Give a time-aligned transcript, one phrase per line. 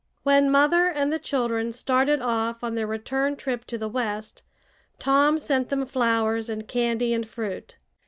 [0.23, 4.41] When mother and the children started off on their return trip to the West,
[4.97, 7.77] Tom sent them flowers and candy and fruit.